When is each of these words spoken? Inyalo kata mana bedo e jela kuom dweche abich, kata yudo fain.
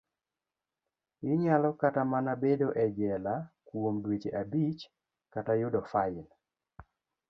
Inyalo 1.31 1.69
kata 1.81 2.01
mana 2.11 2.31
bedo 2.43 2.67
e 2.83 2.85
jela 2.97 3.35
kuom 3.67 3.95
dweche 4.03 4.29
abich, 4.41 4.81
kata 5.33 5.51
yudo 5.61 5.79
fain. 5.91 6.17